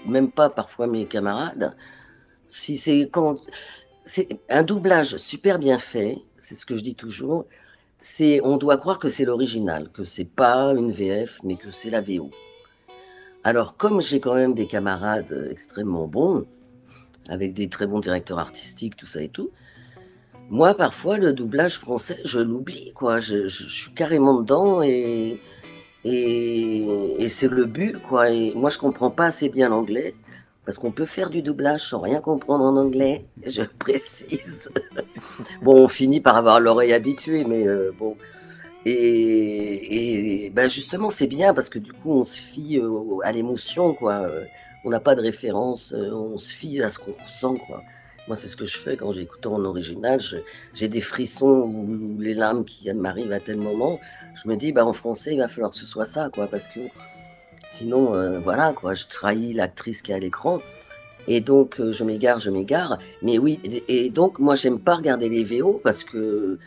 [0.07, 1.77] même pas parfois mes camarades.
[2.49, 3.41] Si c'est quand.
[4.07, 7.47] C'est un doublage super bien fait, c'est ce que je dis toujours.
[8.01, 11.91] C'est, on doit croire que c'est l'original, que c'est pas une VF, mais que c'est
[11.91, 12.31] la VO.
[13.45, 16.47] Alors, comme j'ai quand même des camarades euh, extrêmement bons,
[17.29, 19.51] avec des très bons directeurs artistiques, tout ça et tout,
[20.49, 23.19] moi, parfois, le doublage français, je l'oublie, quoi.
[23.19, 25.41] Je, suis carrément dedans et,
[26.05, 28.31] et, c'est le but, quoi.
[28.31, 30.15] Et moi, je comprends pas assez bien l'anglais
[30.65, 34.71] parce qu'on peut faire du doublage sans rien comprendre en anglais, je précise.
[35.63, 38.17] bon, on finit par avoir l'oreille habituée, mais euh, bon.
[38.85, 43.95] Et, ben justement, c'est bien parce que du coup, on se fie euh, à l'émotion,
[43.95, 44.15] quoi.
[44.15, 44.45] Euh,
[44.85, 47.83] On n'a pas de référence, on se fie à ce qu'on ressent, quoi.
[48.27, 50.21] Moi, c'est ce que je fais quand j'écoute en original.
[50.75, 54.01] J'ai des frissons ou, les larmes qui m'arrivent à tel moment.
[54.35, 56.69] Je me dis, bah, en français, il va falloir que ce soit ça, quoi, parce
[56.69, 56.81] que
[57.69, 60.61] sinon, euh, voilà, quoi, je trahis l'actrice qui est à l'écran.
[61.29, 62.99] Et donc, euh, je m'égare, je m'égare.
[63.23, 66.59] Mais oui, et, donc, moi, j'aime pas regarder les VO parce que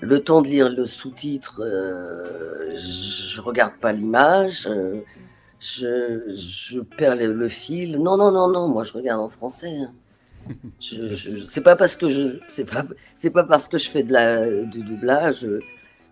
[0.00, 4.66] le temps de lire le sous-titre, euh, je regarde pas l'image.
[4.66, 5.00] euh,
[5.58, 7.98] je, je perds le, le fil.
[8.02, 9.74] Non, non, non, non, moi, je regarde en français.
[9.80, 9.92] hein.
[10.80, 14.02] Je, je- c'est pas parce que je, c'est pas, c'est pas parce que je fais
[14.02, 15.60] de la, du doublage euh,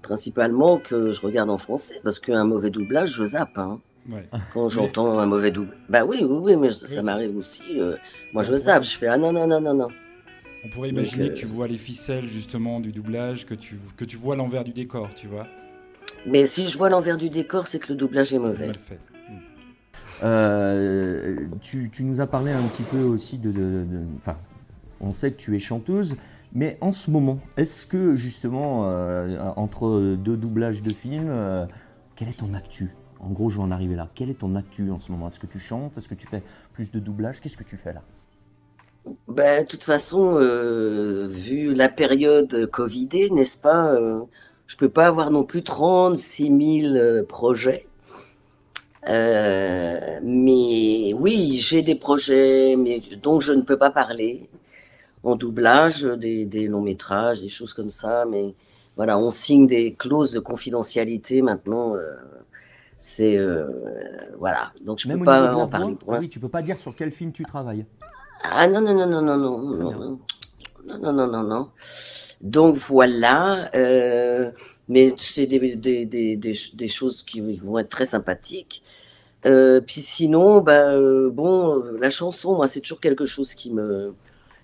[0.02, 3.56] principalement que je regarde en français, parce qu'un mauvais doublage, je zappe.
[3.58, 3.80] Hein.
[4.10, 4.28] Ouais.
[4.52, 7.62] Quand j'entends un mauvais doublage, bah oui, oui, oui, mais ça m'arrive aussi.
[7.78, 7.96] euh,
[8.32, 9.88] moi, je zappe, je fais ah non, non, non, non, non.
[10.64, 14.04] On pourrait imaginer euh, que tu vois les ficelles justement du doublage, que tu, que
[14.04, 15.46] tu vois l'envers du décor, tu vois.
[16.26, 18.66] Mais si je vois l'envers du décor, c'est que le doublage est mauvais.
[18.68, 18.98] Mal fait.
[20.22, 24.04] Euh, tu, nous as parlé un petit peu aussi de, de- de-
[25.00, 26.16] on sait que tu es chanteuse,
[26.54, 31.66] mais en ce moment, est-ce que justement, euh, entre deux doublages de films, euh,
[32.16, 32.94] quelle est ton actu?
[33.20, 34.08] En gros, je vais en arriver là.
[34.14, 35.26] Quelle est ton actu en ce moment?
[35.28, 35.96] Est-ce que tu chantes?
[35.98, 38.02] Est-ce que tu fais plus de doublage Qu'est-ce que tu fais là?
[39.28, 43.94] Ben, de toute façon, euh, vu la période Covidée, n'est-ce pas,
[44.66, 46.46] je peux pas avoir non plus 36
[46.82, 47.86] 000 euh, projets.
[49.08, 54.48] Euh, mais oui, j'ai des projets mais, dont je ne peux pas parler
[55.22, 58.24] en doublage, des, des longs métrages, des choses comme ça.
[58.24, 58.54] Mais
[58.96, 61.94] voilà, on signe des clauses de confidentialité maintenant.
[61.96, 62.14] euh,
[62.98, 63.66] c'est euh,
[64.38, 66.08] voilà, donc je Même peux pas en parler pour.
[66.08, 67.84] Oui, tu peux pas dire sur quel film tu travailles.
[68.42, 70.18] Ah non, non, non, non, non, non, non,
[71.02, 71.68] non, non, non, non.
[72.40, 74.50] Donc voilà, euh,
[74.88, 78.82] mais c'est des, des, des, des choses qui vont être très sympathiques.
[79.46, 83.70] Euh, puis sinon, ben euh, bon, euh, la chanson, moi, c'est toujours quelque chose qui
[83.72, 84.14] me,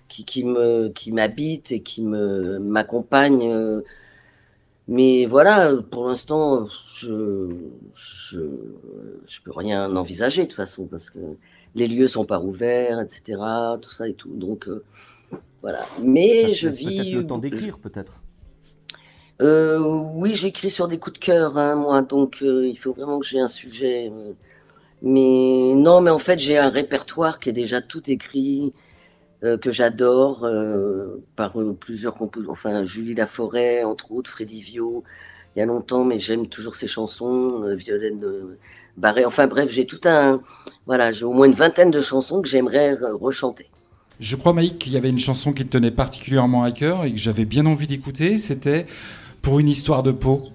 [0.07, 3.81] qui, qui me, qui m'habite et qui me m'accompagne.
[4.87, 7.49] mais voilà, pour l'instant, je,
[7.93, 8.39] je,
[9.27, 11.19] je peux rien envisager de toute façon parce que
[11.75, 13.39] les lieux sont pas ouverts, etc.
[13.81, 14.35] Tout ça et tout.
[14.35, 14.83] Donc euh,
[15.61, 15.85] voilà.
[15.99, 17.11] Mais je laisse peut-être vis.
[17.11, 18.21] le temps d'écrire, peut-être.
[19.41, 22.01] Euh, oui, j'écris sur des coups de cœur, hein, moi.
[22.01, 24.09] Donc euh, il faut vraiment que j'ai un sujet.
[24.11, 24.33] euh.
[25.01, 28.73] Mais non, mais en fait, j'ai un répertoire qui est déjà tout écrit,
[29.43, 32.51] euh, que j'adore, euh, par euh, plusieurs compositeurs.
[32.51, 35.03] Enfin, Julie Laforêt, entre autres, Freddy Vio,
[35.55, 38.23] il y a longtemps, mais j'aime toujours ses chansons, Violaine
[38.97, 39.25] Barré.
[39.25, 40.41] Enfin bref, j'ai tout un.
[40.85, 43.65] Voilà, j'ai au moins une vingtaine de chansons que j'aimerais rechanter.
[44.19, 47.11] Je crois, Maïk, qu'il y avait une chanson qui te tenait particulièrement à cœur et
[47.11, 48.37] que j'avais bien envie d'écouter.
[48.37, 48.85] C'était
[49.41, 50.51] Pour une histoire de peau.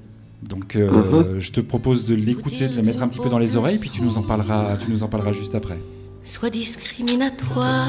[0.49, 0.91] Donc, euh,
[1.35, 1.41] Mhm.
[1.41, 3.91] je te propose de l'écouter, de la mettre un petit peu dans les oreilles, puis
[3.91, 5.81] tu nous en parleras, tu nous en parleras juste après.
[6.23, 7.87] soit discriminatoire.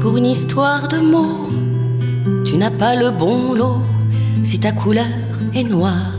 [0.00, 1.48] Pour une histoire de mots,
[2.44, 3.78] tu n'as pas le bon lot
[4.44, 5.06] si ta couleur
[5.54, 6.12] est noire.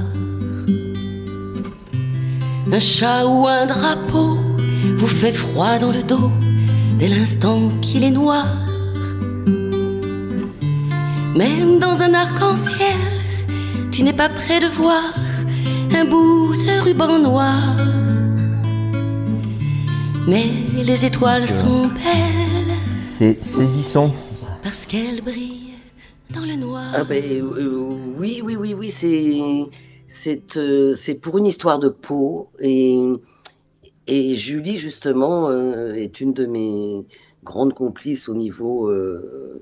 [2.72, 4.38] Un chat ou un drapeau
[4.98, 6.30] vous fait froid dans le dos
[7.00, 8.48] dès l'instant qu'il est noir.
[11.36, 12.96] Même dans un arc-en-ciel,
[13.92, 15.02] tu n'es pas près de voir
[15.94, 17.76] un bout de ruban noir.
[20.28, 20.46] Mais
[20.84, 24.14] les étoiles sont belles C'est saisissant.
[24.64, 25.74] parce qu'elles brillent
[26.34, 26.86] dans le noir.
[26.94, 29.40] Ah ben euh, oui, oui, oui, oui, c'est
[30.08, 33.00] c'est euh, c'est pour une histoire de peau et
[34.08, 37.06] et Julie justement euh, est une de mes
[37.44, 39.62] grandes complices au niveau euh,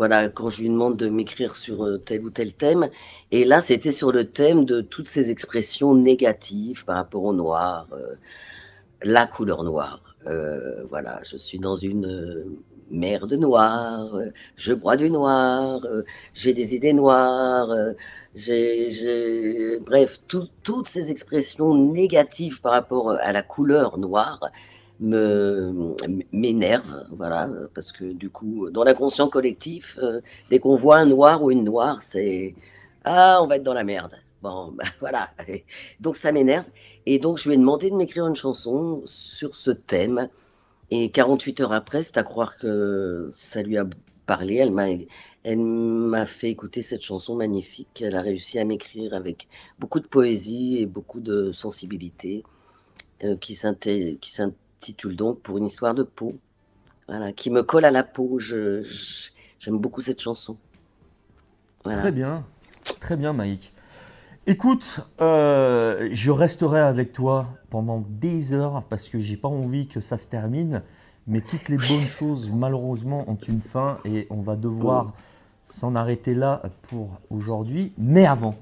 [0.00, 2.88] voilà quand je lui demande de m'écrire sur euh, tel ou tel thème
[3.30, 7.86] et là c'était sur le thème de toutes ces expressions négatives par rapport au noir,
[7.92, 8.14] euh,
[9.02, 10.00] la couleur noire.
[10.26, 12.44] Euh, voilà, je suis dans une
[12.90, 14.08] mer de noir,
[14.56, 15.80] je bois du noir,
[16.34, 17.70] j'ai des idées noires,
[18.34, 24.40] j'ai, bref, tout- toutes ces expressions négatives par rapport à la couleur noire
[25.00, 25.94] me
[26.32, 31.42] m'énervent, voilà, parce que du coup, dans l'inconscient collectif, euh, dès qu'on voit un noir
[31.42, 32.54] ou une noire, c'est
[33.04, 34.12] ah, on va être dans la merde.
[34.42, 35.30] Bon, bah, voilà.
[36.00, 36.66] Donc ça m'énerve.
[37.06, 40.28] Et donc je lui ai demandé de m'écrire une chanson sur ce thème.
[40.90, 43.86] Et 48 heures après, c'est à croire que ça lui a
[44.26, 44.56] parlé.
[44.56, 44.88] Elle m'a,
[45.44, 48.02] elle m'a fait écouter cette chanson magnifique.
[48.02, 52.44] Elle a réussi à m'écrire avec beaucoup de poésie et beaucoup de sensibilité,
[53.24, 53.56] euh, qui
[54.20, 54.32] qui
[54.80, 56.34] s'intitule donc Pour une histoire de peau.
[57.08, 58.38] Voilà, qui me colle à la peau.
[58.38, 60.56] Je, je- j'aime beaucoup cette chanson.
[61.84, 61.98] Voilà.
[61.98, 62.44] Très bien,
[63.00, 63.72] très bien, Mike.
[64.46, 70.00] Écoute, euh, je resterai avec toi pendant des heures parce que j'ai pas envie que
[70.00, 70.82] ça se termine.
[71.26, 75.12] Mais toutes les bonnes choses, malheureusement, ont une fin et on va devoir
[75.64, 77.92] s'en arrêter là pour aujourd'hui.
[77.98, 78.56] Mais avant,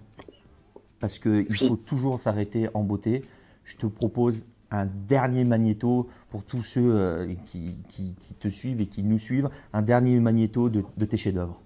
[1.01, 3.25] parce qu'il faut toujours s'arrêter en beauté,
[3.65, 8.81] je te propose un dernier magnéto pour tous ceux euh, qui, qui- qui te suivent
[8.81, 11.61] et qui nous suivent, un dernier magnéto de, de tes chefs-d'œuvre.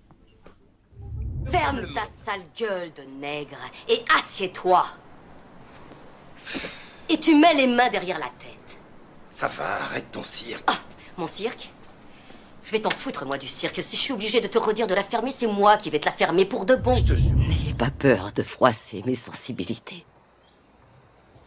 [1.46, 4.84] Ferme ta sale gueule de nègre et assieds-toi.
[7.08, 8.78] Et tu mets les mains derrière la tête.
[9.30, 10.64] Ça va, arrête ton cirque.
[10.68, 10.78] Ah,
[11.16, 11.70] mon cirque?
[12.64, 13.80] Je vais t'en foutre, moi, du cirque.
[13.82, 16.06] Si je suis obligée de te redire de la fermer, c'est moi qui vais te
[16.06, 16.94] la fermer pour de bon.
[16.94, 17.34] Je te jure.
[17.36, 20.06] N'ayez pas peur de froisser mes sensibilités.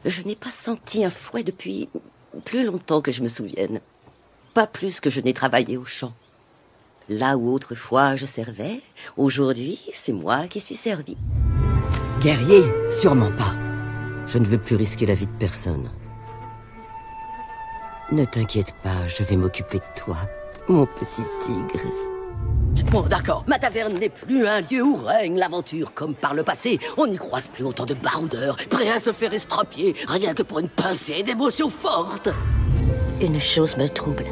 [0.05, 1.89] Je n'ai pas senti un fouet depuis
[2.45, 3.81] plus longtemps que je me souvienne.
[4.53, 6.13] Pas plus que je n'ai travaillé au champ.
[7.09, 8.81] Là où autrefois je servais,
[9.17, 11.17] aujourd'hui c'est moi qui suis servi.
[12.19, 13.55] Guerrier, sûrement pas.
[14.27, 15.89] Je ne veux plus risquer la vie de personne.
[18.11, 20.17] Ne t'inquiète pas, je vais m'occuper de toi,
[20.67, 22.14] mon petit tigre.
[22.91, 26.79] Bon, d'accord, ma taverne n'est plus un lieu où règne l'aventure comme par le passé.
[26.97, 30.59] On n'y croise plus autant de baroudeurs, prêts à se faire estropier, rien que pour
[30.59, 32.29] une pincée d'émotions fortes.
[33.21, 34.25] Une chose me trouble.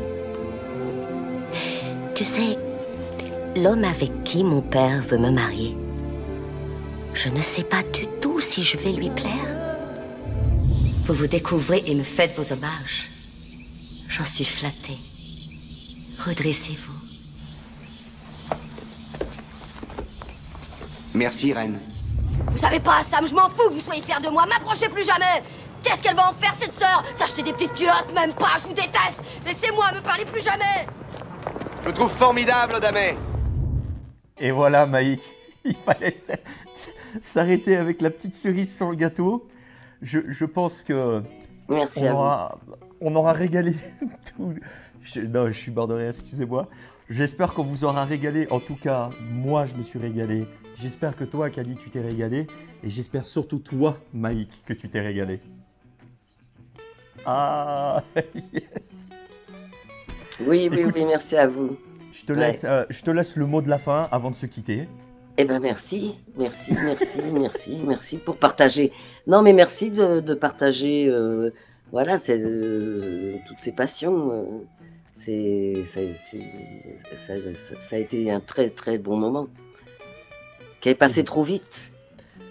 [2.15, 2.57] Tu sais,
[3.55, 5.75] l'homme avec qui mon père veut me marier,
[7.13, 9.33] je ne sais pas du tout si je vais lui plaire.
[11.05, 13.09] Vous vous découvrez et me faites vos hommages.
[14.07, 14.97] J'en suis flattée.
[16.19, 17.02] Redressez-vous.
[21.13, 21.79] Merci, Reine.
[22.51, 24.45] Vous savez pas, Sam, je m'en fous que vous soyez fiers de moi.
[24.45, 25.43] M'approchez plus jamais.
[25.83, 27.03] Qu'est-ce qu'elle va en faire, cette sœur?
[27.13, 29.21] S'acheter des petites culottes, même pas, je vous déteste.
[29.45, 30.87] Laissez-moi, me parler plus jamais.
[31.83, 33.15] Je le trouve formidable, Odamet.
[34.39, 35.21] Et voilà, Maïk,
[35.65, 36.15] il fallait
[37.21, 39.47] s'arrêter avec la petite cerise sur le gâteau.
[40.01, 41.21] Je, je pense que
[41.69, 42.15] Merci on à vous.
[42.17, 42.57] aura,
[43.01, 43.75] on aura régalé
[44.35, 44.53] tout.
[45.01, 46.67] Je, non, je suis bord de rire, excusez-moi.
[47.09, 48.47] J'espère qu'on vous aura régalé.
[48.49, 50.47] En tout cas, moi, je me suis régalé.
[50.75, 52.47] J'espère que toi, Kadi, tu t'es régalé.
[52.83, 55.39] Et j'espère surtout toi, Maïk, que tu t'es régalé.
[57.25, 58.03] Ah,
[58.53, 59.11] yes.
[60.41, 61.77] Oui, oui, Écoute, oui, merci à vous.
[62.11, 64.45] Je te, laisse, euh, je te laisse le mot de la fin avant de se
[64.45, 64.87] quitter.
[65.37, 68.91] Eh ben merci, merci, merci, merci, merci pour partager.
[69.25, 71.49] Non, mais merci de, de partager, euh,
[71.91, 74.63] voilà, euh, toutes ces passions.
[75.13, 79.47] c'est, ça a été un très très bon moment,
[80.83, 81.89] qui est passé trop vite.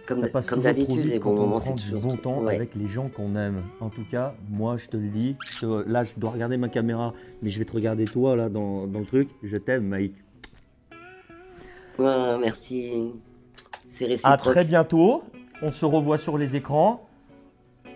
[0.06, 2.56] Comme, ça passe comme toujours trop d'habitude, vite quand on prend du bon temps ouais.
[2.56, 3.62] avec les gens qu'on aime.
[3.78, 5.36] En tout cas, moi, je te le dis.
[5.52, 7.12] je te- là, je dois regarder ma caméra,
[7.42, 9.28] mais je vais te regarder toi là dans, dans le truc.
[9.42, 10.14] Je t'aime, Maïk.
[11.98, 13.12] Ouais, merci.
[13.90, 14.40] C'est À réciproque.
[14.40, 15.24] très bientôt.
[15.60, 17.06] On se revoit sur les écrans.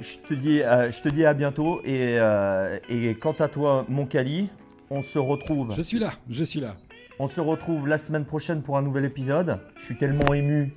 [0.01, 1.80] Je te dis, euh, je te dis à bientôt.
[1.82, 4.51] Et, euh, et quant à toi, mon Kali,
[4.91, 5.74] on se retrouve.
[5.74, 6.76] Je suis là, je suis là.
[7.19, 9.59] On se retrouve la semaine prochaine pour un nouvel épisode.
[9.79, 10.73] Je suis tellement ému.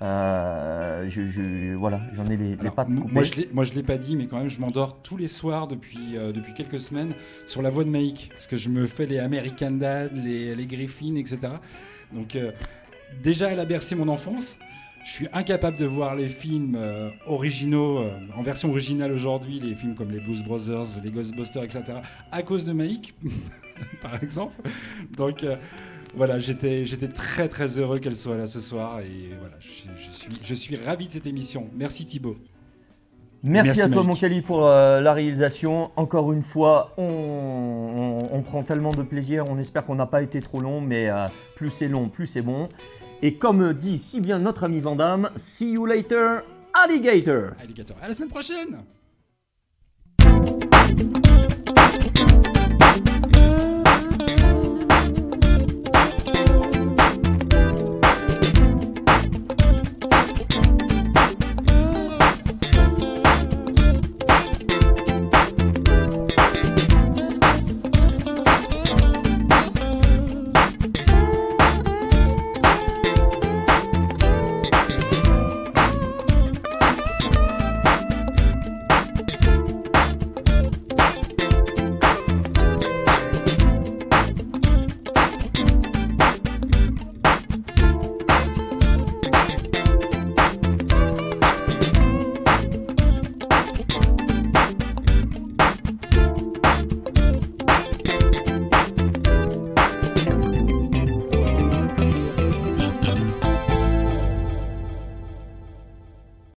[0.00, 3.12] Euh, je, je- voilà, j'en ai les, pattes coupées.
[3.12, 3.22] moi,
[3.64, 6.32] je je l'ai pas dit, mais quand même, je m'endors tous les soirs depuis, euh,
[6.32, 7.12] depuis quelques semaines
[7.46, 8.30] sur la voix de Maïk.
[8.32, 11.38] Parce que je me fais les American Dad, les, les Griffin, etc.
[12.12, 12.50] Donc, euh,
[13.22, 14.58] déjà, elle a bercé mon enfance.
[15.04, 19.74] Je suis incapable de voir les films euh, originaux, euh, en version originale aujourd'hui, les
[19.74, 21.82] films comme les Blues Brothers, les Ghostbusters, etc.,
[22.30, 23.12] à cause de Maïk,
[24.00, 24.54] par exemple.
[25.16, 25.56] Donc euh,
[26.14, 30.10] voilà, j'étais, j'étais très très heureux qu'elle soit là ce soir et voilà, je, je
[30.10, 31.68] suis, je suis ravi de cette émission.
[31.74, 32.36] Merci Thibaut.
[33.44, 35.90] Merci, Merci, à toi, mon Cali, pour euh, la réalisation.
[35.96, 39.46] Encore une fois, on, on- on prend tellement de plaisir.
[39.48, 42.40] On espère qu'on n'a pas été trop long, mais euh, plus c'est long, plus c'est
[42.42, 42.68] bon.
[43.20, 46.42] Et comme dit si bien notre ami Vandame, see you later,
[46.72, 47.50] alligator.
[47.60, 47.96] Alligator.
[48.00, 48.78] À la semaine prochaine